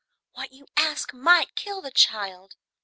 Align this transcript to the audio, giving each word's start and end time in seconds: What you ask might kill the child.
What 0.33 0.51
you 0.51 0.65
ask 0.75 1.13
might 1.13 1.55
kill 1.55 1.79
the 1.79 1.91
child. 1.91 2.55